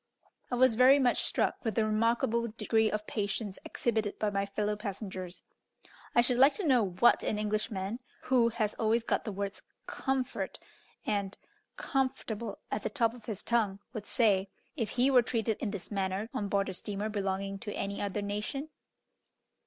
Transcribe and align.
I 0.49 0.55
was 0.55 0.73
very 0.73 0.97
much 0.97 1.23
struck 1.25 1.63
with 1.63 1.75
the 1.75 1.85
remarkable 1.85 2.47
degree 2.47 2.89
of 2.89 3.05
patience 3.05 3.59
exhibited 3.63 4.17
by 4.17 4.31
my 4.31 4.47
fellow 4.47 4.75
passengers. 4.75 5.43
I 6.15 6.21
should 6.21 6.39
like 6.39 6.55
to 6.55 6.65
know 6.65 6.83
what 6.83 7.21
an 7.21 7.37
Englishman, 7.37 7.99
who 8.23 8.49
has 8.49 8.73
always 8.79 9.03
got 9.03 9.25
the 9.25 9.31
words 9.31 9.61
"comfort" 9.85 10.57
and 11.05 11.37
"comfortable" 11.77 12.57
at 12.71 12.81
the 12.81 12.89
top 12.89 13.13
of 13.13 13.25
his 13.25 13.43
tongue, 13.43 13.77
would 13.93 14.07
say, 14.07 14.49
if 14.75 14.89
he 14.89 15.11
were 15.11 15.21
treated 15.21 15.57
in 15.59 15.69
this 15.69 15.91
manner 15.91 16.27
on 16.33 16.47
board 16.47 16.69
a 16.69 16.73
steamer 16.73 17.07
belonging 17.07 17.59
to 17.59 17.73
any 17.75 18.01
other 18.01 18.23
nation? 18.23 18.69